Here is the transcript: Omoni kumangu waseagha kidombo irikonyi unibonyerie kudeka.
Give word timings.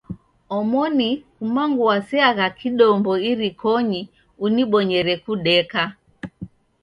Omoni 0.57 1.09
kumangu 1.35 1.81
waseagha 1.89 2.47
kidombo 2.59 3.11
irikonyi 3.31 4.01
unibonyerie 4.45 5.15
kudeka. 5.23 5.83